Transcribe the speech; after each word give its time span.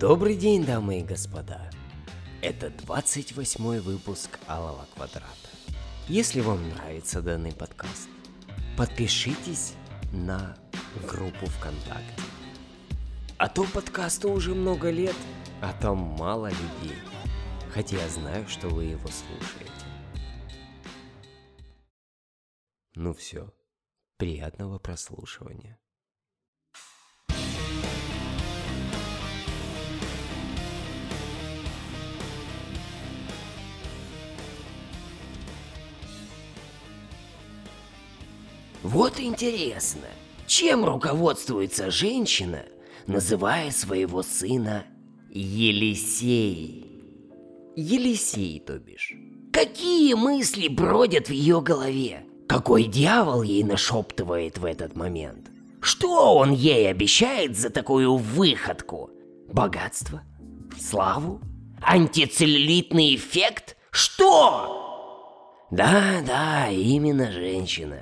Добрый 0.00 0.36
день, 0.36 0.64
дамы 0.64 1.00
и 1.00 1.02
господа. 1.02 1.68
Это 2.40 2.70
28 2.70 3.80
выпуск 3.80 4.38
Алого 4.46 4.86
Квадрата. 4.94 5.26
Если 6.06 6.40
вам 6.40 6.68
нравится 6.68 7.20
данный 7.20 7.52
подкаст, 7.52 8.08
подпишитесь 8.76 9.74
на 10.12 10.56
группу 11.08 11.46
ВКонтакте. 11.46 12.22
А 13.38 13.48
то 13.48 13.64
подкасту 13.64 14.30
уже 14.30 14.54
много 14.54 14.90
лет, 14.90 15.16
а 15.60 15.72
там 15.72 15.98
мало 15.98 16.46
людей. 16.46 16.98
Хотя 17.72 17.96
я 17.96 18.08
знаю, 18.08 18.46
что 18.46 18.68
вы 18.68 18.84
его 18.84 19.08
слушаете. 19.08 19.72
Ну 22.94 23.12
все, 23.14 23.52
приятного 24.16 24.78
прослушивания. 24.78 25.76
Вот 38.98 39.20
интересно, 39.20 40.08
чем 40.48 40.84
руководствуется 40.84 41.88
женщина, 41.88 42.64
называя 43.06 43.70
своего 43.70 44.24
сына 44.24 44.86
Елисей? 45.30 46.84
Елисей, 47.76 48.58
то 48.58 48.76
бишь. 48.80 49.12
Какие 49.52 50.14
мысли 50.14 50.66
бродят 50.66 51.28
в 51.28 51.32
ее 51.32 51.60
голове? 51.60 52.24
Какой 52.48 52.86
дьявол 52.86 53.42
ей 53.42 53.62
нашептывает 53.62 54.58
в 54.58 54.64
этот 54.64 54.96
момент? 54.96 55.48
Что 55.80 56.34
он 56.34 56.50
ей 56.50 56.90
обещает 56.90 57.56
за 57.56 57.70
такую 57.70 58.16
выходку? 58.16 59.10
Богатство? 59.46 60.22
Славу? 60.76 61.40
Антицеллюлитный 61.82 63.14
эффект? 63.14 63.76
Что? 63.92 65.68
Да, 65.70 66.20
да, 66.26 66.68
именно 66.68 67.30
женщина. 67.30 68.00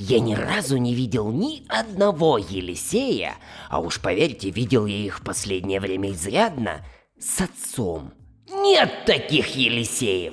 Я 0.00 0.18
ни 0.18 0.34
разу 0.34 0.78
не 0.78 0.94
видел 0.94 1.30
ни 1.30 1.62
одного 1.68 2.38
Елисея, 2.38 3.34
а 3.68 3.80
уж 3.80 4.00
поверьте, 4.00 4.48
видел 4.48 4.86
я 4.86 4.96
их 4.96 5.20
в 5.20 5.22
последнее 5.22 5.78
время 5.78 6.12
изрядно, 6.12 6.86
с 7.18 7.42
отцом. 7.42 8.14
Нет 8.48 9.04
таких 9.04 9.54
Елисеев. 9.54 10.32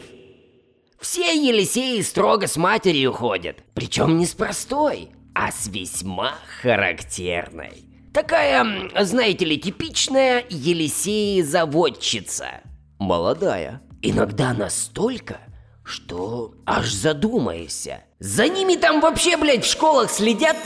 Все 1.01 1.35
Елисеи 1.35 1.99
строго 1.99 2.47
с 2.47 2.55
матерью 2.55 3.11
ходят, 3.11 3.57
причем 3.73 4.17
не 4.17 4.25
с 4.25 4.33
простой, 4.33 5.09
а 5.35 5.51
с 5.51 5.67
весьма 5.67 6.35
характерной. 6.61 7.83
Такая, 8.13 8.65
знаете 9.03 9.43
ли, 9.43 9.59
типичная 9.59 10.45
Елисеи-заводчица. 10.49 12.61
Молодая. 12.99 13.81
Иногда 14.01 14.53
настолько, 14.53 15.41
что 15.87 16.53
аж 16.65 16.91
задумаешься. 16.91 18.03
За 18.19 18.47
ними 18.47 18.75
там 18.75 18.99
вообще, 18.99 19.37
блядь, 19.37 19.63
в 19.63 19.71
школах 19.71 20.11
следят? 20.11 20.57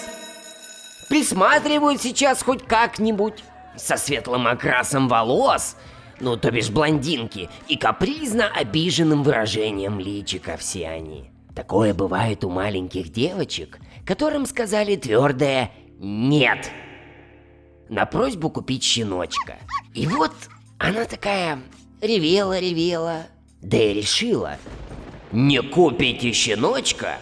Присматривают 1.09 2.01
сейчас 2.01 2.41
хоть 2.41 2.65
как-нибудь? 2.65 3.43
Со 3.75 3.97
светлым 3.97 4.47
окрасом 4.47 5.07
волос, 5.07 5.75
ну 6.19 6.37
то 6.37 6.51
бишь 6.51 6.69
блондинки, 6.69 7.49
и 7.67 7.77
капризно 7.77 8.47
обиженным 8.47 9.23
выражением 9.23 9.99
личика 9.99 10.57
все 10.57 10.87
они. 10.87 11.31
Такое 11.55 11.93
бывает 11.93 12.43
у 12.43 12.49
маленьких 12.49 13.11
девочек, 13.11 13.79
которым 14.05 14.45
сказали 14.45 14.95
твердое 14.95 15.71
«нет» 15.99 16.71
на 17.89 18.05
просьбу 18.05 18.49
купить 18.49 18.83
щеночка. 18.83 19.57
И 19.93 20.07
вот 20.07 20.31
она 20.79 21.03
такая 21.05 21.59
ревела-ревела, 21.99 23.27
да 23.61 23.77
и 23.77 23.93
решила, 23.93 24.57
не 25.31 25.61
купите 25.61 26.33
щеночка? 26.33 27.17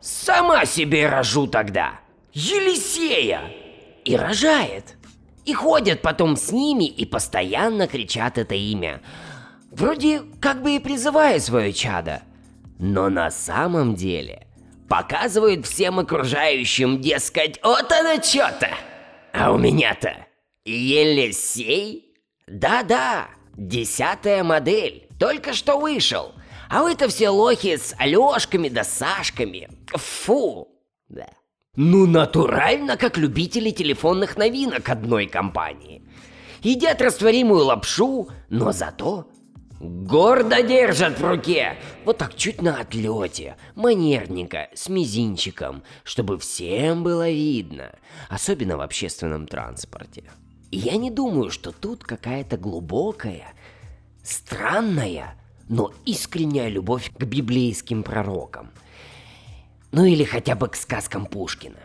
Сама 0.00 0.64
себе 0.64 1.08
рожу 1.08 1.46
тогда. 1.46 2.00
Елисея! 2.32 3.52
И 4.04 4.16
рожает. 4.16 4.96
И 5.44 5.52
ходят 5.52 6.02
потом 6.02 6.36
с 6.36 6.52
ними 6.52 6.84
и 6.84 7.04
постоянно 7.04 7.86
кричат 7.86 8.38
это 8.38 8.54
имя. 8.54 9.02
Вроде 9.70 10.22
как 10.40 10.62
бы 10.62 10.76
и 10.76 10.78
призывая 10.78 11.38
свое 11.38 11.72
чадо. 11.72 12.22
Но 12.78 13.08
на 13.08 13.30
самом 13.30 13.94
деле 13.94 14.46
показывают 14.88 15.66
всем 15.66 15.98
окружающим, 16.00 17.00
дескать, 17.00 17.60
вот 17.62 17.92
оно 17.92 18.20
что-то. 18.22 18.70
А 19.32 19.52
у 19.52 19.58
меня-то 19.58 20.26
Елисей? 20.64 22.16
Да-да, 22.48 23.28
десятая 23.56 24.42
модель, 24.42 25.08
только 25.18 25.52
что 25.52 25.78
вышел. 25.78 26.32
А 26.70 26.84
вы-то 26.84 27.08
все 27.08 27.30
лохи 27.30 27.76
с 27.76 27.96
Алешками 27.98 28.68
да 28.68 28.84
Сашками. 28.84 29.68
Фу. 29.92 30.68
Да. 31.08 31.26
Ну, 31.74 32.06
натурально, 32.06 32.96
как 32.96 33.18
любители 33.18 33.72
телефонных 33.72 34.36
новинок 34.36 34.88
одной 34.88 35.26
компании. 35.26 36.04
Едят 36.62 37.02
растворимую 37.02 37.64
лапшу, 37.64 38.28
но 38.50 38.70
зато 38.70 39.26
гордо 39.80 40.62
держат 40.62 41.18
в 41.18 41.26
руке. 41.26 41.76
Вот 42.04 42.18
так 42.18 42.36
чуть 42.36 42.62
на 42.62 42.80
отлете, 42.80 43.56
манерненько, 43.74 44.68
с 44.72 44.88
мизинчиком, 44.88 45.82
чтобы 46.04 46.38
всем 46.38 47.02
было 47.02 47.28
видно, 47.28 47.98
особенно 48.28 48.76
в 48.76 48.82
общественном 48.82 49.48
транспорте. 49.48 50.22
И 50.70 50.76
я 50.76 50.96
не 50.96 51.10
думаю, 51.10 51.50
что 51.50 51.72
тут 51.72 52.04
какая-то 52.04 52.58
глубокая, 52.58 53.54
странная, 54.22 55.39
но 55.70 55.92
искренняя 56.04 56.68
любовь 56.68 57.12
к 57.16 57.22
библейским 57.22 58.02
пророкам. 58.02 58.72
Ну 59.92 60.04
или 60.04 60.24
хотя 60.24 60.56
бы 60.56 60.68
к 60.68 60.74
сказкам 60.74 61.26
Пушкина. 61.26 61.78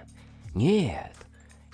Нет, 0.56 1.14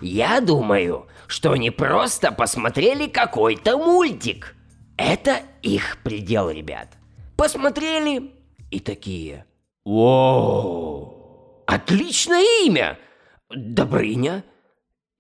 я 0.02 0.42
думаю, 0.42 1.08
что 1.28 1.54
они 1.54 1.72
просто 1.72 2.34
посмотрели 2.34 3.08
какой-то 3.08 3.78
мультик. 3.78 4.56
Это 4.98 5.40
их 5.62 6.00
предел, 6.04 6.50
ребят. 6.50 6.90
Посмотрели 7.38 8.34
и 8.72 8.82
такие. 8.82 9.46
Воу! 9.86 11.64
Отличное 11.66 12.66
имя! 12.66 13.00
Добрыня? 13.50 14.44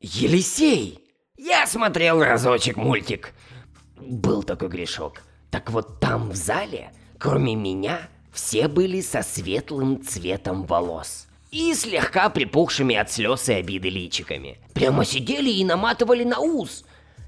Елисей! 0.01 0.99
Я 1.37 1.65
смотрел 1.67 2.21
разочек 2.21 2.75
мультик. 2.75 3.33
Был 3.97 4.43
такой 4.43 4.67
грешок. 4.67 5.21
Так 5.51 5.69
вот 5.69 5.99
там 5.99 6.31
в 6.31 6.35
зале, 6.35 6.91
кроме 7.19 7.55
меня, 7.55 7.99
все 8.31 8.67
были 8.67 9.01
со 9.01 9.21
светлым 9.21 10.01
цветом 10.03 10.63
волос. 10.63 11.27
И 11.51 11.73
слегка 11.73 12.29
припухшими 12.29 12.95
от 12.95 13.11
слез 13.11 13.49
и 13.49 13.53
обиды 13.53 13.89
личиками. 13.89 14.57
Прямо 14.73 15.03
сидели 15.03 15.49
и 15.49 15.65
наматывали 15.65 16.23
на 16.23 16.39
ус. 16.39 16.85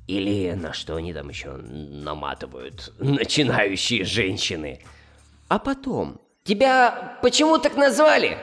Или 0.07 0.53
на 0.53 0.71
что 0.73 0.95
они 0.95 1.13
там 1.13 1.27
еще 1.29 1.51
наматывают, 1.51 2.93
начинающие 2.99 4.05
женщины. 4.05 4.79
А 5.49 5.59
потом... 5.59 6.19
Тебя 6.45 7.17
почему 7.21 7.57
так 7.57 7.77
назвали? 7.77 8.37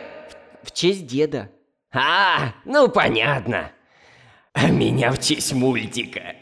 В, 0.63 0.69
в 0.69 0.73
честь 0.73 1.07
деда. 1.07 1.51
А, 1.93 2.55
ну 2.65 2.89
понятно. 2.89 3.73
А 4.55 4.69
меня 4.69 5.13
в 5.13 5.21
честь 5.21 5.53
мультика. 5.53 6.35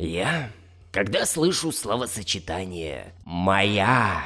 Я, 0.00 0.50
когда 0.92 1.26
слышу 1.26 1.72
словосочетание 1.72 3.12
«моя 3.26 4.24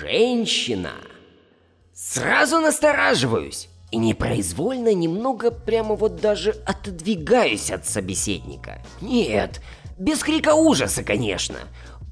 женщина», 0.00 0.94
сразу 1.94 2.58
настораживаюсь 2.58 3.68
и 3.92 3.98
непроизвольно 3.98 4.92
немного 4.92 5.52
прямо 5.52 5.94
вот 5.94 6.16
даже 6.16 6.56
отодвигаюсь 6.66 7.70
от 7.70 7.86
собеседника. 7.86 8.84
Нет, 9.00 9.62
без 9.96 10.24
крика 10.24 10.56
ужаса, 10.56 11.04
конечно. 11.04 11.58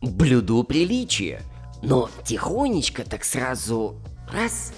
Блюду 0.01 0.63
приличие, 0.63 1.43
но 1.83 2.09
тихонечко 2.25 3.03
так 3.03 3.25
сразу 3.25 3.97
раз 4.33 4.73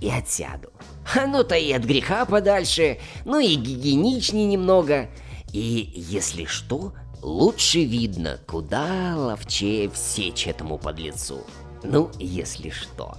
и 0.00 0.10
отсяду. 0.10 0.72
А 1.14 1.24
ну-то 1.28 1.54
и 1.54 1.70
от 1.70 1.84
греха 1.84 2.24
подальше, 2.24 2.98
ну 3.24 3.38
и 3.38 3.54
гигиеничнее 3.54 4.46
немного. 4.46 5.08
И 5.52 5.92
если 5.94 6.46
что, 6.46 6.92
Лучше 7.22 7.84
видно, 7.84 8.38
куда 8.46 9.14
ловчее 9.16 9.90
всечь 9.90 10.46
этому 10.46 10.78
подлецу. 10.78 11.44
Ну, 11.82 12.10
если 12.18 12.70
что. 12.70 13.16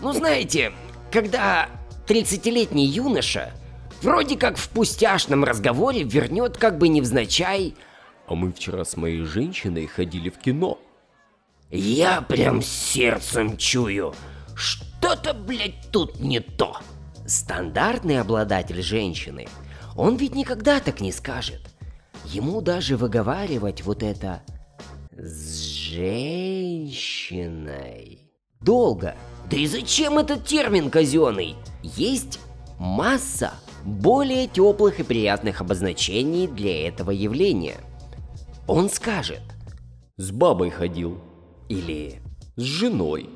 Ну, 0.00 0.12
знаете, 0.12 0.72
когда 1.10 1.68
30-летний 2.06 2.86
юноша 2.86 3.52
вроде 4.02 4.36
как 4.36 4.56
в 4.56 4.68
пустяшном 4.68 5.44
разговоре 5.44 6.02
вернет 6.02 6.56
как 6.56 6.78
бы 6.78 6.88
невзначай 6.88 7.74
«А 8.26 8.34
мы 8.34 8.52
вчера 8.52 8.84
с 8.84 8.96
моей 8.96 9.22
женщиной 9.22 9.86
ходили 9.86 10.30
в 10.30 10.38
кино». 10.38 10.78
Я 11.70 12.20
прям 12.20 12.60
сердцем 12.60 13.56
чую. 13.56 14.14
Что-то, 14.54 15.32
блядь, 15.32 15.90
тут 15.90 16.20
не 16.20 16.40
то. 16.40 16.76
Стандартный 17.26 18.20
обладатель 18.20 18.82
женщины, 18.82 19.48
он 19.96 20.16
ведь 20.16 20.34
никогда 20.34 20.80
так 20.80 21.00
не 21.00 21.12
скажет. 21.12 21.71
Ему 22.24 22.60
даже 22.60 22.96
выговаривать 22.96 23.82
вот 23.82 24.02
это 24.02 24.42
с 25.16 25.60
женщиной 26.92 28.30
долго. 28.60 29.14
Да 29.50 29.56
и 29.56 29.66
зачем 29.66 30.18
этот 30.18 30.44
термин 30.46 30.90
казенный? 30.90 31.56
Есть 31.82 32.38
масса 32.78 33.52
более 33.84 34.46
теплых 34.46 35.00
и 35.00 35.02
приятных 35.02 35.60
обозначений 35.60 36.46
для 36.46 36.86
этого 36.88 37.10
явления. 37.10 37.76
Он 38.68 38.88
скажет 38.88 39.42
С 40.16 40.30
бабой 40.30 40.70
ходил. 40.70 41.20
или 41.68 42.22
С 42.56 42.62
женой. 42.62 43.28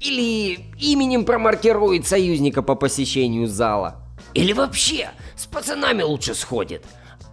или 0.00 0.54
именем 0.78 1.24
промаркирует 1.24 2.06
союзника 2.06 2.62
по 2.62 2.74
посещению 2.76 3.48
зала. 3.48 4.00
Или 4.34 4.52
вообще 4.52 5.10
с 5.36 5.46
пацанами 5.46 6.02
лучше 6.02 6.34
сходит. 6.34 6.84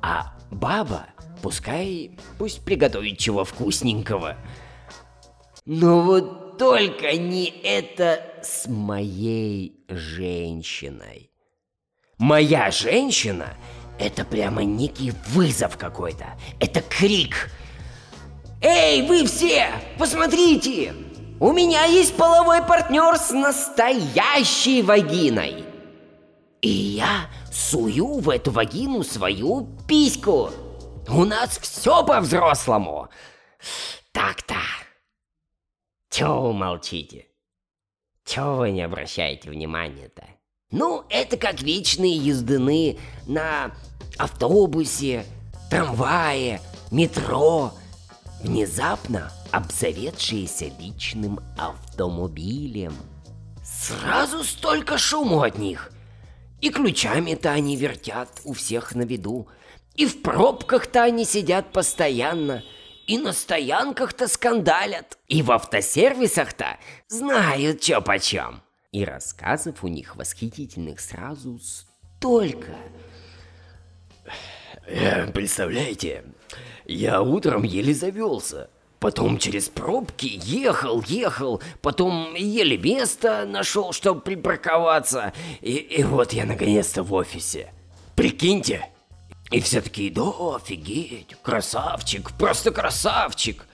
А 0.01 0.30
баба 0.51 1.07
пускай 1.41 2.11
пусть 2.37 2.63
приготовит 2.63 3.17
чего 3.17 3.43
вкусненького. 3.43 4.37
Но 5.65 6.01
вот 6.01 6.57
только 6.57 7.13
не 7.13 7.45
это 7.45 8.23
с 8.43 8.67
моей 8.67 9.83
женщиной. 9.87 11.31
Моя 12.17 12.69
женщина– 12.71 13.57
это 13.99 14.25
прямо 14.25 14.63
некий 14.63 15.11
вызов 15.29 15.77
какой-то. 15.77 16.37
Это 16.59 16.81
крик. 16.81 17.49
Эй, 18.61 19.07
вы 19.07 19.25
все, 19.25 19.69
посмотрите! 19.97 20.93
У 21.39 21.51
меня 21.51 21.85
есть 21.85 22.15
половой 22.15 22.61
партнер 22.61 23.17
с 23.17 23.31
настоящей 23.31 24.83
вагиной. 24.83 25.65
И 26.61 26.69
я 26.69 27.25
сую 27.51 28.19
в 28.19 28.29
эту 28.29 28.51
вагину 28.51 29.03
свою 29.03 29.67
письку. 29.87 30.49
У 31.07 31.25
нас 31.25 31.57
все 31.57 32.03
по-взрослому. 32.05 33.09
Так-то. 34.11 34.55
Чего 36.09 36.47
вы 36.47 36.53
молчите? 36.53 37.27
Чего 38.25 38.57
вы 38.57 38.71
не 38.71 38.81
обращаете 38.81 39.49
внимания-то? 39.49 40.25
Ну, 40.71 41.03
это 41.09 41.35
как 41.35 41.61
вечные 41.61 42.15
ездыны 42.15 42.97
на 43.27 43.75
автобусе, 44.17 45.25
трамвае, 45.69 46.61
метро, 46.91 47.73
внезапно 48.41 49.31
обзаведшиеся 49.51 50.71
личным 50.79 51.41
автомобилем. 51.57 52.95
Сразу 53.63 54.43
столько 54.43 54.97
шуму 54.97 55.41
от 55.41 55.57
них. 55.57 55.91
И 56.61 56.69
ключами-то 56.69 57.51
они 57.51 57.75
вертят 57.75 58.29
у 58.45 58.53
всех 58.53 58.93
на 58.95 59.01
виду. 59.01 59.47
И 59.95 60.05
в 60.05 60.21
пробках-то 60.21 61.03
они 61.03 61.25
сидят 61.25 61.73
постоянно. 61.73 62.63
И 63.07 63.17
на 63.17 63.33
стоянках-то 63.33 64.27
скандалят. 64.27 65.17
И 65.27 65.41
в 65.41 65.51
автосервисах-то 65.51 66.77
знают 67.07 67.81
чё 67.81 68.01
почем. 68.01 68.61
И 68.91 69.03
рассказов 69.03 69.83
у 69.83 69.87
них 69.87 70.15
восхитительных 70.15 70.99
сразу 70.99 71.59
столько. 71.59 72.75
Э, 74.85 75.31
Представляете, 75.31 76.25
я 76.85 77.21
утром 77.21 77.63
еле 77.63 77.93
завелся. 77.93 78.69
Потом 79.01 79.39
через 79.39 79.67
пробки 79.67 80.29
ехал, 80.43 81.01
ехал, 81.07 81.59
потом 81.81 82.35
еле 82.35 82.77
место 82.77 83.45
нашел, 83.47 83.93
чтобы 83.93 84.21
припарковаться. 84.21 85.33
И, 85.59 85.73
и 85.73 86.03
вот 86.03 86.33
я 86.33 86.45
наконец-то 86.45 87.01
в 87.01 87.11
офисе. 87.11 87.73
Прикиньте. 88.15 88.85
И 89.49 89.59
все 89.59 89.81
такие, 89.81 90.11
да, 90.11 90.29
офигеть, 90.55 91.35
красавчик, 91.41 92.29
просто 92.33 92.69
красавчик. 92.69 93.65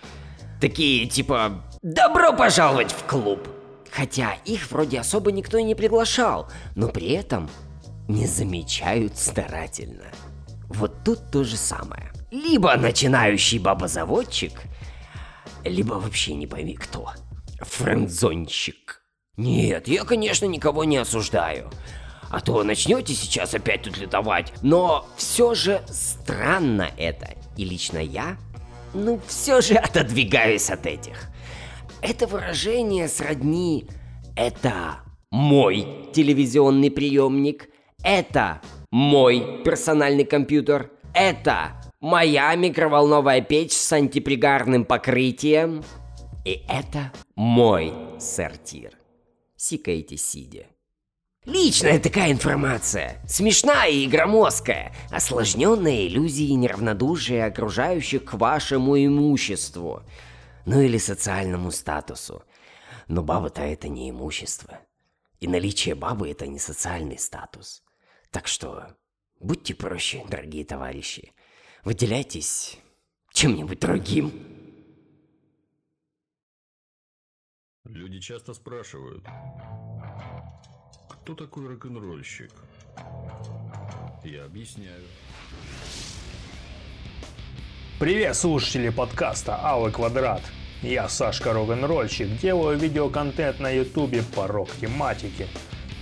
Такие, 0.61 1.07
типа, 1.07 1.61
добро 1.81 2.31
пожаловать 2.31 2.93
в 2.93 3.03
клуб. 3.03 3.49
Хотя 3.91 4.37
их 4.45 4.71
вроде 4.71 5.01
особо 5.01 5.33
никто 5.33 5.57
и 5.57 5.63
не 5.63 5.75
приглашал, 5.75 6.49
но 6.75 6.87
при 6.87 7.09
этом 7.09 7.49
не 8.07 8.27
замечают 8.27 9.17
старательно. 9.17 10.05
Вот 10.69 11.03
тут 11.03 11.19
то 11.31 11.43
же 11.43 11.57
самое. 11.57 12.13
Либо 12.31 12.73
начинающий 12.77 13.59
бабозаводчик, 13.59 14.53
либо 15.63 15.93
вообще 15.95 16.33
не 16.33 16.47
пойми 16.47 16.75
кто. 16.75 17.11
Френдзонщик. 17.61 19.01
Нет, 19.37 19.87
я, 19.87 20.03
конечно, 20.03 20.45
никого 20.45 20.83
не 20.83 20.97
осуждаю. 20.97 21.69
А 22.29 22.41
то 22.41 22.63
начнете 22.63 23.13
сейчас 23.13 23.53
опять 23.53 23.83
тут 23.83 23.97
летовать. 23.97 24.53
Но 24.61 25.07
все 25.15 25.53
же 25.53 25.81
странно 25.87 26.89
это. 26.97 27.35
И 27.55 27.63
лично 27.63 27.99
я, 27.99 28.37
ну, 28.93 29.19
все 29.27 29.61
же 29.61 29.75
отодвигаюсь 29.75 30.69
от 30.69 30.85
этих. 30.85 31.29
Это 32.01 32.27
выражение 32.27 33.07
сродни 33.07 33.87
«это 34.35 34.99
мой 35.31 36.09
телевизионный 36.13 36.91
приемник», 36.91 37.69
«это 38.03 38.61
мой 38.91 39.63
персональный 39.63 40.25
компьютер», 40.25 40.91
«это 41.13 41.81
моя 41.99 42.53
микроволновая 42.55 43.41
печь 43.41 43.73
с 43.73 43.91
антипригарным 43.93 44.85
покрытием», 44.85 45.83
и 46.45 46.63
это 46.69 47.11
мой 47.35 47.93
сортир. 48.19 48.97
Сикаете 49.57 50.15
сидя. 50.15 50.67
Личная 51.43 51.99
такая 51.99 52.31
информация, 52.31 53.21
смешная 53.27 53.89
и 53.89 54.07
громоздкая, 54.07 54.93
осложненная 55.11 56.07
иллюзией 56.07 56.55
неравнодушия 56.55 57.45
окружающих 57.45 58.25
к 58.25 58.33
вашему 58.33 58.97
имуществу, 58.97 60.03
ну 60.65 60.81
или 60.81 60.97
социальному 60.97 61.71
статусу. 61.71 62.43
Но 63.07 63.23
баба-то 63.23 63.61
это 63.61 63.87
не 63.87 64.09
имущество. 64.09 64.79
И 65.39 65.47
наличие 65.47 65.95
бабы 65.95 66.29
это 66.29 66.47
не 66.47 66.59
социальный 66.59 67.17
статус. 67.17 67.83
Так 68.29 68.47
что 68.47 68.95
будьте 69.39 69.73
проще, 69.73 70.23
дорогие 70.29 70.65
товарищи. 70.65 71.31
Выделяйтесь 71.87 72.77
чем-нибудь 73.31 73.79
другим. 73.79 74.33
Люди 77.85 78.19
часто 78.19 78.53
спрашивают, 78.53 79.23
кто 81.07 81.33
такой 81.33 81.65
рок-н-ролльщик? 81.69 82.51
Я 84.25 84.43
объясняю. 84.43 85.01
Привет, 88.01 88.35
слушатели 88.35 88.89
подкаста 88.89 89.55
Аллы 89.55 89.89
Квадрат. 89.89 90.41
Я 90.81 91.07
Сашка 91.07 91.53
Рок-н-ролльщик, 91.53 92.37
делаю 92.41 92.77
видеоконтент 92.77 93.61
на 93.61 93.69
ютубе 93.69 94.23
по 94.35 94.45
рок-тематике. 94.45 95.47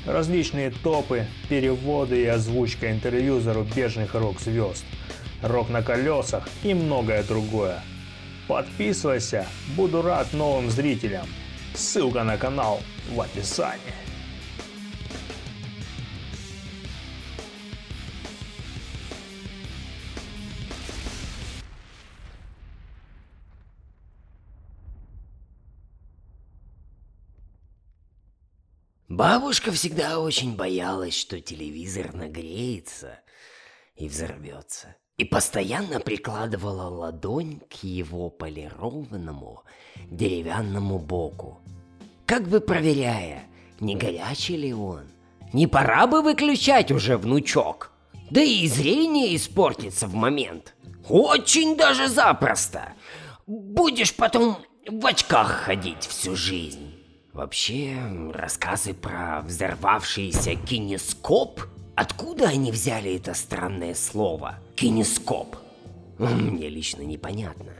Различные 0.08 0.72
топы, 0.72 1.28
переводы 1.48 2.24
и 2.24 2.26
озвучка 2.26 2.92
интервью 2.92 3.40
зарубежных 3.40 4.16
рок-звезд, 4.16 4.84
рок 5.48 5.70
на 5.70 5.82
колесах 5.84 6.48
и 6.64 6.74
многое 6.74 7.24
другое. 7.24 7.82
Подписывайся, 8.48 9.48
буду 9.76 10.02
рад 10.02 10.34
новым 10.34 10.70
зрителям. 10.70 11.28
Ссылка 11.74 12.24
на 12.24 12.38
канал 12.38 12.82
в 13.10 13.22
описании. 13.22 13.82
Бабушка 29.08 29.72
всегда 29.72 30.20
очень 30.20 30.58
боялась, 30.58 31.18
что 31.18 31.40
телевизор 31.40 32.14
нагреется 32.14 33.20
и 33.96 34.10
взорвется. 34.10 34.96
И 35.18 35.24
постоянно 35.24 36.02
прикладывала 36.02 36.90
ладонь 36.90 37.62
к 37.70 37.84
его 37.84 38.30
полированному 38.30 39.64
деревянному 40.12 41.00
боку. 41.00 41.60
Как 42.26 42.48
бы 42.48 42.60
проверяя, 42.60 43.44
не 43.80 43.96
горячий 43.96 44.58
ли 44.58 44.74
он. 44.74 45.04
Не 45.54 45.68
пора 45.68 46.06
бы 46.08 46.22
выключать 46.22 46.92
уже, 46.92 47.18
внучок. 47.18 47.92
Да 48.30 48.42
и 48.42 48.68
зрение 48.68 49.36
испортится 49.36 50.08
в 50.08 50.16
момент. 50.16 50.76
Очень 51.08 51.78
даже 51.78 52.10
запросто. 52.10 52.90
Будешь 53.48 54.14
потом 54.16 54.58
в 54.88 55.06
очках 55.06 55.50
ходить 55.50 56.04
всю 56.04 56.36
жизнь. 56.36 56.94
Вообще, 57.32 57.96
рассказы 58.34 58.94
про 58.94 59.42
взорвавшийся 59.44 60.56
кинескоп, 60.56 61.62
откуда 61.96 62.50
они 62.50 62.72
взяли 62.72 63.16
это 63.16 63.34
странное 63.34 63.96
слово 63.96 64.60
кинескоп? 64.76 65.56
Мне 66.18 66.70
лично 66.70 67.02
непонятно. 67.02 67.72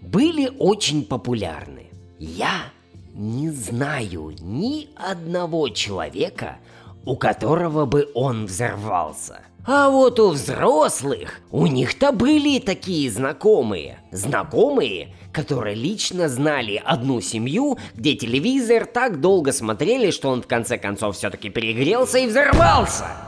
Были 0.00 0.50
очень 0.58 1.04
популярны. 1.04 1.86
Я 2.18 2.72
не 3.14 3.50
знаю 3.50 4.34
ни 4.40 4.88
одного 4.96 5.68
человека, 5.68 6.58
у 7.04 7.16
которого 7.16 7.84
бы 7.84 8.08
он 8.14 8.46
взорвался. 8.46 9.40
А 9.66 9.90
вот 9.90 10.18
у 10.18 10.30
взрослых, 10.30 11.40
у 11.50 11.66
них-то 11.66 12.12
были 12.12 12.58
такие 12.58 13.10
знакомые. 13.10 13.98
Знакомые, 14.12 15.14
которые 15.32 15.74
лично 15.74 16.28
знали 16.28 16.82
одну 16.82 17.20
семью, 17.20 17.76
где 17.94 18.14
телевизор 18.14 18.86
так 18.86 19.20
долго 19.20 19.52
смотрели, 19.52 20.10
что 20.10 20.30
он 20.30 20.42
в 20.42 20.46
конце 20.46 20.78
концов 20.78 21.16
все-таки 21.16 21.50
перегрелся 21.50 22.18
и 22.18 22.26
взорвался. 22.26 23.27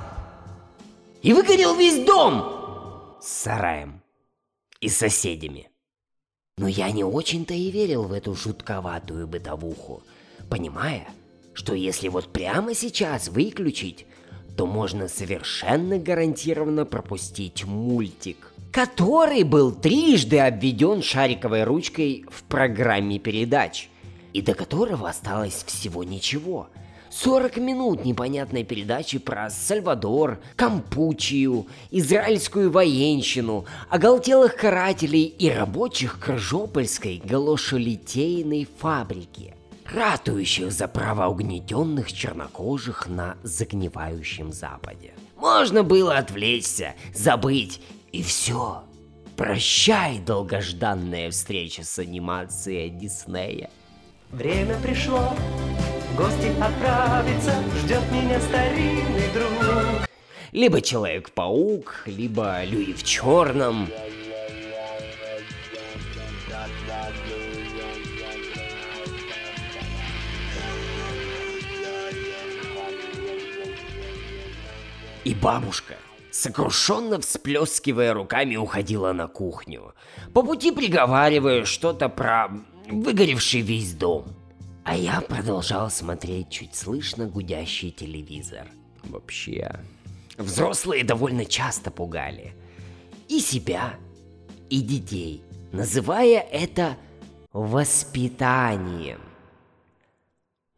И 1.22 1.34
выгорел 1.34 1.74
весь 1.74 2.04
дом 2.06 3.18
с 3.20 3.28
сараем 3.28 4.02
и 4.80 4.88
соседями. 4.88 5.68
Но 6.56 6.66
я 6.66 6.90
не 6.90 7.04
очень-то 7.04 7.52
и 7.52 7.70
верил 7.70 8.04
в 8.04 8.12
эту 8.12 8.34
жутковатую 8.34 9.26
бытовуху, 9.26 10.02
понимая, 10.48 11.08
что 11.52 11.74
если 11.74 12.08
вот 12.08 12.32
прямо 12.32 12.74
сейчас 12.74 13.28
выключить, 13.28 14.06
то 14.56 14.66
можно 14.66 15.08
совершенно 15.08 15.98
гарантированно 15.98 16.86
пропустить 16.86 17.64
мультик, 17.64 18.52
который 18.72 19.42
был 19.42 19.72
трижды 19.72 20.38
обведен 20.38 21.02
шариковой 21.02 21.64
ручкой 21.64 22.24
в 22.30 22.44
программе 22.44 23.18
передач, 23.18 23.90
и 24.32 24.40
до 24.40 24.54
которого 24.54 25.08
осталось 25.08 25.64
всего 25.66 26.02
ничего– 26.02 26.68
40 27.10 27.56
минут 27.56 28.04
непонятной 28.04 28.62
передачи 28.62 29.18
про 29.18 29.50
Сальвадор, 29.50 30.38
Кампучию, 30.54 31.66
израильскую 31.90 32.70
военщину, 32.70 33.66
оголтелых 33.88 34.54
карателей 34.56 35.24
и 35.24 35.50
рабочих 35.50 36.20
Крыжопольской 36.20 37.20
галошелитейной 37.24 38.68
фабрики, 38.78 39.56
ратующих 39.84 40.70
за 40.70 40.86
право 40.86 41.26
угнетенных 41.26 42.12
чернокожих 42.12 43.08
на 43.08 43.36
загнивающем 43.42 44.52
Западе. 44.52 45.12
Можно 45.36 45.82
было 45.82 46.16
отвлечься, 46.16 46.94
забыть, 47.12 47.80
и 48.12 48.22
все. 48.22 48.84
Прощай, 49.36 50.18
долгожданная 50.18 51.30
встреча 51.30 51.82
с 51.82 51.98
анимацией 51.98 52.90
Диснея. 52.90 53.70
Время 54.30 54.76
пришло, 54.80 55.34
гости 56.16 56.52
отправиться, 56.60 57.54
ждет 57.76 58.02
меня 58.12 58.40
старинный 58.40 59.28
друг. 59.32 60.06
Либо 60.52 60.80
Человек-паук, 60.80 62.02
либо 62.06 62.64
Люди 62.64 62.92
в 62.92 63.02
черном. 63.04 63.88
И 75.22 75.34
бабушка, 75.34 75.94
сокрушенно 76.30 77.20
всплескивая 77.20 78.14
руками, 78.14 78.56
уходила 78.56 79.12
на 79.12 79.28
кухню. 79.28 79.94
По 80.32 80.42
пути 80.42 80.72
приговаривая 80.72 81.64
что-то 81.64 82.08
про 82.08 82.48
выгоревший 82.88 83.60
весь 83.60 83.92
дом. 83.92 84.39
А 84.84 84.96
я 84.96 85.20
продолжал 85.20 85.90
смотреть 85.90 86.50
чуть 86.50 86.74
слышно 86.74 87.26
гудящий 87.26 87.90
телевизор. 87.90 88.66
Вообще, 89.04 89.78
взрослые 90.38 91.04
довольно 91.04 91.44
часто 91.44 91.90
пугали. 91.90 92.54
И 93.28 93.40
себя, 93.40 93.94
и 94.68 94.80
детей, 94.80 95.42
называя 95.72 96.40
это 96.40 96.96
воспитанием. 97.52 99.20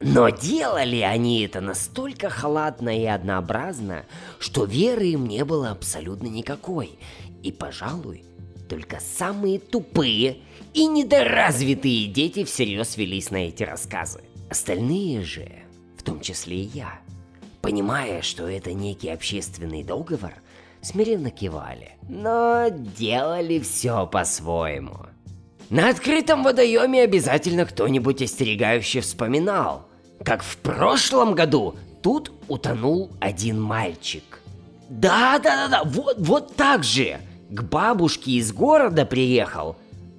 Но 0.01 0.31
делали 0.31 0.99
они 0.99 1.43
это 1.43 1.61
настолько 1.61 2.29
халатно 2.29 2.99
и 2.99 3.05
однообразно, 3.05 4.05
что 4.41 4.65
веры 4.65 5.07
им 5.07 5.27
не 5.27 5.45
было 5.45 5.71
абсолютно 5.71 6.27
никакой. 6.27 6.99
И, 7.45 7.53
пожалуй, 7.53 8.25
только 8.73 9.01
самые 9.01 9.59
тупые 9.59 10.39
и 10.73 10.87
недоразвитые 10.87 12.07
дети 12.07 12.43
всерьез 12.43 12.97
велись 12.97 13.31
на 13.31 13.49
эти 13.49 13.65
рассказы. 13.65 14.23
Остальные 14.49 15.21
же, 15.21 15.47
в 15.99 16.03
том 16.03 16.23
числе 16.23 16.57
и 16.63 16.71
я, 16.73 16.99
понимая, 17.61 18.23
что 18.23 18.49
это 18.49 18.73
некий 18.73 19.11
общественный 19.11 19.83
договор, 19.85 20.33
смиренно 20.81 21.31
кивали, 21.31 21.99
но 22.09 22.69
делали 22.71 23.59
все 23.59 24.07
по-своему. 24.07 25.05
На 25.69 25.91
открытом 25.91 26.43
водоеме 26.43 27.03
обязательно 27.03 27.67
кто-нибудь 27.67 28.23
остерегающе 28.23 29.03
вспоминал, 29.03 29.87
как 30.25 30.43
в 30.43 30.57
прошлом 30.57 31.35
году 31.35 31.77
тут 32.03 32.33
утонул 32.49 33.11
один 33.21 33.61
мальчик. 33.61 34.41
Да-да-да-да, 34.89 35.83
вот, 35.85 36.17
вот 36.21 36.57
так 36.57 36.85
же. 36.85 37.21
К 37.53 37.65
бабушке 37.65 38.31
из 38.31 38.51
города 38.51 39.05
приехал, 39.05 39.77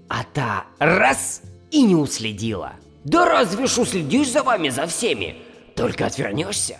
а 0.07 0.23
та 0.23 0.65
раз 0.77 1.41
и 1.71 1.81
не 1.81 1.95
уследила. 1.95 2.73
Да 3.03 3.25
разве 3.25 3.65
ж 3.65 3.79
уследишь 3.79 4.31
за 4.31 4.43
вами, 4.43 4.69
за 4.69 4.85
всеми? 4.85 5.37
Только 5.75 6.05
отвернешься. 6.05 6.77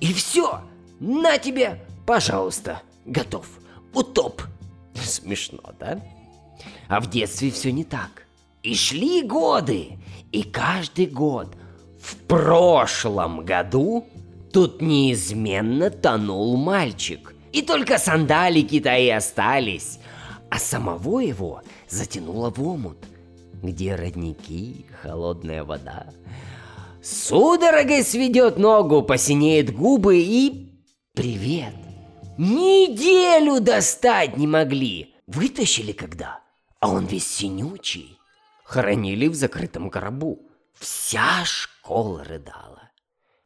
И 0.00 0.12
все. 0.12 0.62
На 0.98 1.38
тебе, 1.38 1.80
пожалуйста, 2.06 2.82
готов. 3.04 3.46
Утоп. 3.92 4.42
Смешно, 5.00 5.62
да? 5.78 6.00
А 6.88 6.98
в 6.98 7.08
детстве 7.08 7.52
все 7.52 7.70
не 7.70 7.84
так. 7.84 8.26
И 8.64 8.74
шли 8.74 9.22
годы, 9.22 9.98
и 10.32 10.42
каждый 10.42 11.06
год 11.06 11.54
в 12.02 12.16
прошлом 12.26 13.44
году 13.44 14.08
тут 14.52 14.82
неизменно 14.82 15.90
тонул 15.90 16.56
мальчик. 16.56 17.32
И 17.54 17.62
только 17.62 17.98
сандалики-то 17.98 18.96
и 18.96 19.08
остались, 19.10 20.00
а 20.50 20.58
самого 20.58 21.20
его 21.20 21.62
затянуло 21.88 22.50
в 22.50 22.60
омут, 22.60 22.98
где 23.62 23.94
родники, 23.94 24.86
холодная 25.00 25.62
вода. 25.62 26.08
Судорогой 27.00 28.02
сведет 28.02 28.58
ногу, 28.58 29.02
посинеет 29.02 29.72
губы 29.72 30.18
и... 30.18 30.72
Привет! 31.14 31.76
Неделю 32.38 33.60
достать 33.60 34.36
не 34.36 34.48
могли! 34.48 35.14
Вытащили 35.28 35.92
когда? 35.92 36.40
А 36.80 36.90
он 36.90 37.06
весь 37.06 37.28
синючий. 37.28 38.18
Хоронили 38.64 39.28
в 39.28 39.36
закрытом 39.36 39.90
гробу. 39.90 40.40
Вся 40.76 41.44
школа 41.44 42.24
рыдала. 42.24 42.90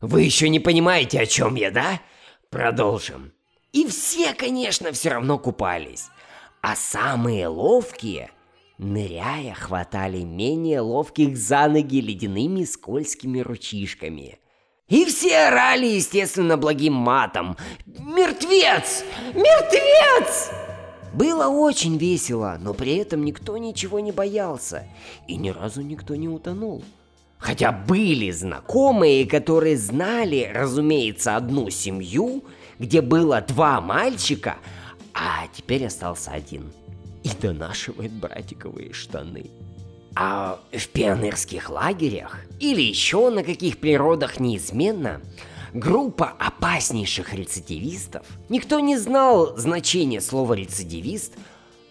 Вы 0.00 0.22
еще 0.22 0.48
не 0.48 0.60
понимаете, 0.60 1.20
о 1.20 1.26
чем 1.26 1.56
я, 1.56 1.70
да? 1.70 2.00
Продолжим. 2.48 3.34
И 3.72 3.86
все, 3.86 4.34
конечно, 4.34 4.92
все 4.92 5.10
равно 5.10 5.38
купались. 5.38 6.08
А 6.60 6.74
самые 6.74 7.48
ловкие, 7.48 8.30
ныряя, 8.78 9.54
хватали 9.54 10.22
менее 10.22 10.80
ловких 10.80 11.36
за 11.36 11.68
ноги 11.68 12.00
ледяными 12.00 12.64
скользкими 12.64 13.40
ручишками. 13.40 14.38
И 14.88 15.04
все 15.04 15.48
орали, 15.48 15.86
естественно, 15.86 16.56
благим 16.56 16.94
матом. 16.94 17.56
«Мертвец! 17.86 19.04
Мертвец!» 19.34 20.50
Было 21.12 21.48
очень 21.48 21.96
весело, 21.96 22.56
но 22.60 22.74
при 22.74 22.96
этом 22.96 23.24
никто 23.24 23.58
ничего 23.58 24.00
не 24.00 24.12
боялся, 24.12 24.86
и 25.26 25.36
ни 25.36 25.50
разу 25.50 25.82
никто 25.82 26.14
не 26.16 26.28
утонул. 26.28 26.84
Хотя 27.38 27.70
были 27.70 28.30
знакомые, 28.30 29.26
которые 29.26 29.76
знали, 29.76 30.50
разумеется, 30.52 31.36
одну 31.36 31.70
семью, 31.70 32.44
где 32.78 33.00
было 33.00 33.40
два 33.40 33.80
мальчика, 33.80 34.56
а 35.14 35.46
теперь 35.52 35.86
остался 35.86 36.30
один. 36.30 36.70
И 37.24 37.30
донашивает 37.40 38.12
братиковые 38.12 38.92
штаны. 38.92 39.50
А 40.14 40.60
в 40.72 40.88
пионерских 40.88 41.70
лагерях 41.70 42.38
или 42.60 42.82
еще 42.82 43.30
на 43.30 43.42
каких 43.42 43.78
природах 43.78 44.40
неизменно 44.40 45.20
группа 45.72 46.32
опаснейших 46.38 47.34
рецидивистов. 47.34 48.26
Никто 48.48 48.80
не 48.80 48.96
знал 48.96 49.56
значения 49.56 50.20
слова 50.20 50.54
рецидивист, 50.54 51.34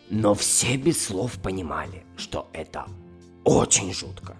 но 0.10 0.34
все 0.34 0.77
без 0.77 1.06
слов 1.06 1.34
понимали, 1.41 2.03
что 2.15 2.48
это 2.53 2.86
очень 3.44 3.94
жутко. 3.94 4.36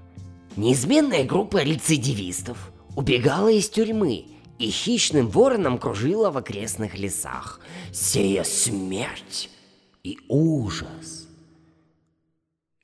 Неизменная 0.56 1.24
группа 1.24 1.62
рецидивистов 1.62 2.72
убегала 2.96 3.50
из 3.50 3.70
тюрьмы 3.70 4.25
и 4.60 4.70
хищным 4.70 5.30
вороном 5.30 5.78
кружила 5.78 6.32
в 6.32 6.38
окрестных 6.38 6.98
лесах, 6.98 7.60
сея 7.92 8.44
смерть 8.44 9.50
и 10.04 10.20
ужас. 10.28 11.28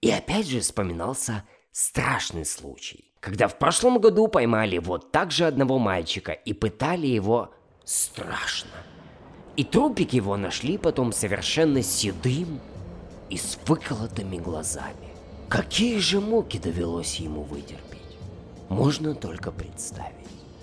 И 0.02 0.10
опять 0.10 0.48
же 0.48 0.60
вспоминался 0.60 1.44
страшный 1.72 2.46
случай, 2.46 3.12
когда 3.20 3.48
в 3.48 3.58
прошлом 3.58 4.00
году 4.00 4.28
поймали 4.28 4.78
вот 4.78 5.12
так 5.12 5.32
же 5.32 5.46
одного 5.46 5.80
мальчика 5.80 6.32
и 6.32 6.54
пытали 6.54 7.08
его 7.08 7.54
страшно. 7.86 8.84
И 9.56 9.64
трупик 9.64 10.14
его 10.14 10.36
нашли 10.36 10.78
потом 10.78 11.12
совершенно 11.14 11.82
седым 11.82 12.60
и 13.30 13.38
с 13.38 13.58
выколотыми 13.66 14.38
глазами. 14.38 15.10
Какие 15.48 16.00
же 16.00 16.20
муки 16.20 16.58
довелось 16.58 17.16
ему 17.18 17.44
вытерпеть? 17.44 17.94
можно 18.74 19.16
только 19.16 19.52
представить. 19.52 20.14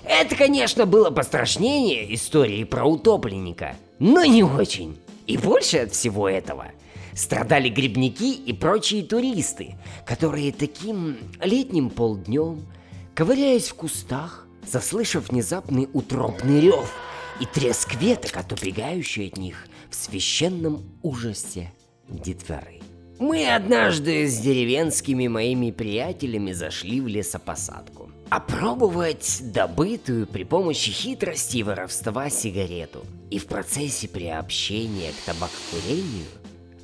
Это, 0.05 0.35
конечно, 0.35 0.87
было 0.87 1.11
пострашнее 1.11 2.15
истории 2.15 2.65
про 2.65 2.85
утопленника, 2.85 3.77
но 3.99 4.25
не 4.25 4.43
очень. 4.43 4.99
И 5.27 5.37
больше 5.37 5.79
от 5.79 5.93
всего 5.93 6.29
этого 6.29 6.67
страдали 7.15 7.69
грибники 7.69 8.33
и 8.33 8.53
прочие 8.53 9.03
туристы, 9.03 9.77
которые 10.07 10.53
таким 10.53 11.19
летним 11.43 11.91
полднем, 11.91 12.67
ковыряясь 13.15 13.69
в 13.69 13.75
кустах, 13.75 14.47
заслышав 14.67 15.29
внезапный 15.29 15.89
утробный 15.93 16.61
рев 16.61 16.93
и 17.41 17.47
треск 17.47 17.95
веток 17.95 18.37
от 18.37 18.53
убегающей 18.53 19.29
от 19.29 19.37
них 19.37 19.67
в 19.91 19.95
священном 19.95 20.83
ужасе 21.03 21.73
детворы. 22.09 22.81
Мы 23.21 23.47
однажды 23.47 24.27
с 24.27 24.39
деревенскими 24.39 25.29
моими 25.29 25.73
приятелями 25.73 26.53
зашли 26.53 27.03
в 27.03 27.07
лесопосадку. 27.07 28.11
Опробовать 28.31 29.43
добытую 29.53 30.27
при 30.27 30.45
помощи 30.45 30.91
хитрости 30.91 31.59
и 31.59 31.63
воровства 31.63 32.31
сигарету. 32.31 33.05
И 33.29 33.39
в 33.39 33.45
процессе 33.45 34.09
приобщения 34.09 35.11
к 35.11 35.27
табакокурению 35.27 36.29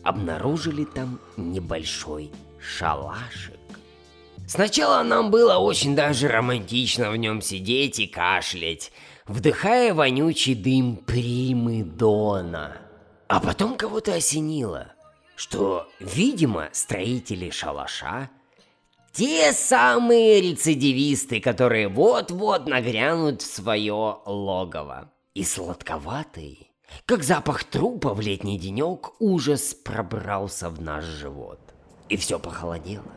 обнаружили 0.02 0.84
там 0.84 1.20
небольшой 1.38 2.30
шалашик. 2.60 3.54
Сначала 4.46 5.02
нам 5.04 5.30
было 5.30 5.56
очень 5.56 5.96
даже 5.96 6.28
романтично 6.28 7.12
в 7.12 7.16
нем 7.16 7.40
сидеть 7.40 7.98
и 7.98 8.06
кашлять, 8.06 8.92
вдыхая 9.26 9.94
вонючий 9.94 10.54
дым 10.54 10.96
примы 10.96 11.82
Дона. 11.82 12.76
А 13.26 13.40
потом 13.40 13.74
кого-то 13.78 14.12
осенило, 14.12 14.92
что, 15.36 15.88
видимо, 16.00 16.68
строители 16.72 17.50
шалаша 17.50 18.30
те 19.16 19.54
самые 19.54 20.42
рецидивисты, 20.42 21.40
которые 21.40 21.88
вот-вот 21.88 22.66
нагрянут 22.66 23.40
в 23.40 23.46
свое 23.46 24.18
логово. 24.26 25.10
И 25.32 25.42
сладковатый, 25.42 26.70
как 27.06 27.22
запах 27.22 27.64
трупа 27.64 28.12
в 28.12 28.20
летний 28.20 28.58
денек, 28.58 29.12
ужас 29.18 29.72
пробрался 29.72 30.68
в 30.68 30.82
наш 30.82 31.04
живот. 31.04 31.60
И 32.10 32.18
все 32.18 32.38
похолодело. 32.38 33.12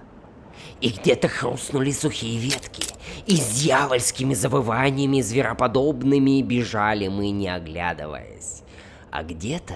И 0.80 0.90
где-то 0.90 1.28
хрустнули 1.28 1.92
сухие 1.92 2.40
ветки, 2.40 2.84
и 3.26 3.36
с 3.36 3.62
дьявольскими 3.62 4.34
завываниями 4.34 5.20
звероподобными 5.20 6.42
бежали 6.42 7.10
мы, 7.10 7.32
не 7.32 7.50
оглядываясь. 7.50 8.64
А 9.12 9.24
где-то 9.24 9.76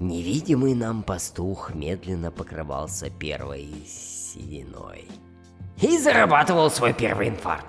невидимый 0.00 0.74
нам 0.74 1.02
пастух 1.02 1.74
медленно 1.74 2.30
покрывался 2.30 3.10
первой 3.10 3.68
сединой. 3.86 5.06
И 5.80 5.98
зарабатывал 5.98 6.70
свой 6.70 6.92
первый 6.94 7.28
инфаркт. 7.28 7.66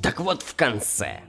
Так 0.00 0.20
вот 0.20 0.42
в 0.42 0.54
конце. 0.54 1.20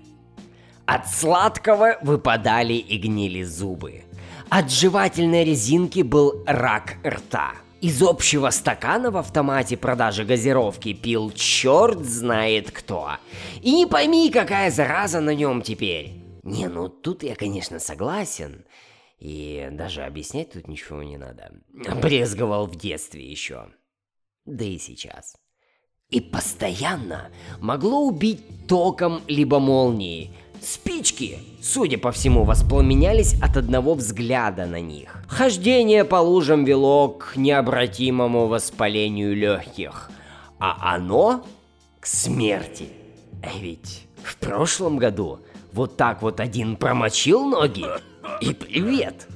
От 0.85 1.07
сладкого 1.07 1.97
выпадали 2.01 2.73
и 2.73 2.97
гнили 2.97 3.43
зубы. 3.43 4.03
От 4.49 4.71
жевательной 4.71 5.43
резинки 5.43 6.01
был 6.01 6.43
рак 6.47 6.95
рта– 7.05 7.53
из 7.81 8.01
общего 8.01 8.49
стакана 8.49 9.09
в 9.09 9.15
автомате 9.15 9.77
продажи 9.77 10.25
газировки 10.25 10.91
пил 10.91 11.31
черт 11.31 12.03
знает 12.03 12.71
кто. 12.71 13.11
И 13.61 13.73
не 13.73 13.85
пойми, 13.85 14.29
какая 14.29 14.69
зараза 14.69 15.21
на 15.21 15.33
нем 15.33 15.61
теперь. 15.61 16.21
Не, 16.43 16.67
ну 16.67 16.89
тут 16.89 17.23
я, 17.23 17.35
конечно, 17.35 17.79
согласен. 17.79 18.65
И 19.19 19.67
даже 19.71 20.03
объяснять 20.03 20.51
тут 20.51 20.67
ничего 20.67 21.03
не 21.03 21.17
надо. 21.17 21.51
Брезговал 22.01 22.67
в 22.67 22.75
детстве 22.75 23.29
еще. 23.29 23.67
Да 24.45 24.63
и 24.63 24.77
сейчас. 24.77 25.35
И 26.09 26.21
постоянно 26.21 27.29
могло 27.59 28.01
убить 28.01 28.67
током 28.67 29.21
либо 29.27 29.59
молнией, 29.59 30.31
Спички, 30.61 31.39
судя 31.61 31.97
по 31.97 32.11
всему, 32.11 32.43
воспламенялись 32.43 33.33
от 33.41 33.55
одного 33.55 33.93
взгляда 33.93 34.65
на 34.65 34.81
них. 34.81 35.23
Хождение 35.27 36.03
по 36.03 36.17
лужам 36.17 36.65
вело 36.65 37.09
к 37.09 37.37
необратимому 37.37 38.47
воспалению 38.47 39.35
легких, 39.35 40.11
а 40.59 40.95
оно 40.95 41.45
к 42.01 42.05
смерти. 42.05 42.89
А 43.41 43.57
ведь 43.57 44.05
в 44.21 44.35
прошлом 44.35 44.97
году 44.97 45.39
вот 45.71 45.95
так 45.95 46.21
вот 46.21 46.41
один 46.41 46.75
промочил 46.75 47.45
ноги 47.45 47.85
и 48.41 48.53
привет. 48.53 49.27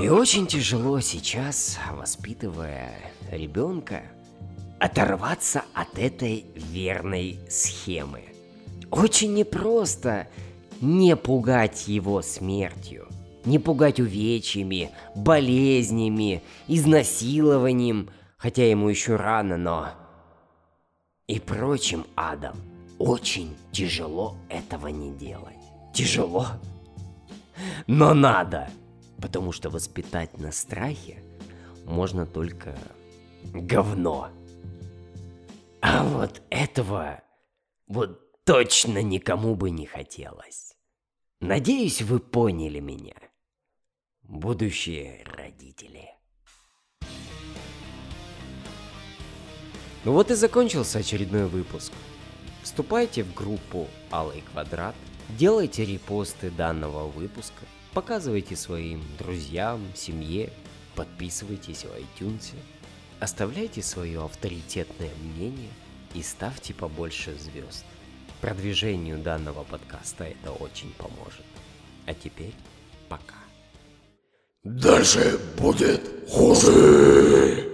И 0.00 0.08
очень 0.08 0.46
тяжело 0.46 1.00
сейчас, 1.00 1.78
воспитывая 1.92 2.92
ребенка, 3.30 4.02
оторваться 4.78 5.62
от 5.74 5.98
этой 5.98 6.46
верной 6.54 7.38
схемы. 7.48 8.24
Очень 8.90 9.34
непросто 9.34 10.28
не 10.80 11.16
пугать 11.16 11.88
его 11.88 12.22
смертью, 12.22 13.08
не 13.44 13.58
пугать 13.58 14.00
увечьями, 14.00 14.90
болезнями, 15.14 16.42
изнасилованием, 16.68 18.10
хотя 18.36 18.68
ему 18.68 18.88
еще 18.88 19.16
рано, 19.16 19.56
но... 19.56 19.90
И 21.26 21.40
прочим 21.40 22.06
адом. 22.14 22.56
Очень 22.98 23.56
тяжело 23.72 24.36
этого 24.48 24.88
не 24.88 25.12
делать. 25.12 25.56
Тяжело, 25.92 26.46
но 27.86 28.14
надо, 28.14 28.68
потому 29.20 29.52
что 29.52 29.70
воспитать 29.70 30.38
на 30.38 30.52
страхе 30.52 31.22
можно 31.84 32.26
только 32.26 32.76
говно. 33.44 34.30
А 35.80 36.04
вот 36.04 36.42
этого, 36.50 37.22
вот 37.86 38.42
точно 38.44 39.02
никому 39.02 39.54
бы 39.54 39.70
не 39.70 39.86
хотелось. 39.86 40.74
Надеюсь, 41.40 42.02
вы 42.02 42.18
поняли 42.18 42.80
меня, 42.80 43.14
будущие 44.22 45.22
родители. 45.24 46.10
Ну 50.04 50.12
вот 50.12 50.30
и 50.30 50.34
закончился 50.34 51.00
очередной 51.00 51.46
выпуск. 51.46 51.92
Вступайте 52.62 53.22
в 53.22 53.34
группу 53.34 53.88
Алый 54.10 54.42
Квадрат, 54.52 54.94
делайте 55.30 55.84
репосты 55.84 56.50
данного 56.50 57.08
выпуска, 57.08 57.64
показывайте 57.92 58.56
своим 58.56 59.02
друзьям, 59.18 59.82
семье, 59.94 60.50
подписывайтесь 60.94 61.84
в 61.84 61.90
iTunes, 61.94 62.54
оставляйте 63.20 63.82
свое 63.82 64.24
авторитетное 64.24 65.10
мнение 65.22 65.70
и 66.14 66.22
ставьте 66.22 66.74
побольше 66.74 67.36
звезд. 67.38 67.84
Продвижению 68.40 69.18
данного 69.18 69.64
подкаста 69.64 70.24
это 70.24 70.52
очень 70.52 70.92
поможет. 70.92 71.44
А 72.06 72.14
теперь 72.14 72.54
пока. 73.08 73.34
Дальше 74.62 75.38
будет 75.58 76.02
хуже. 76.28 77.65